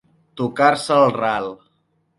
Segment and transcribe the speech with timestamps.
[0.41, 1.55] Tocar-se el ral.